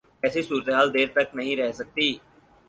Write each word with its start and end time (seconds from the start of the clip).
ایسی 0.23 0.41
صورتحال 0.49 0.87
دیر 0.93 1.07
تک 1.15 1.27
نہیں 1.37 1.55
رہ 1.59 1.71
سکتی۔ 1.79 2.09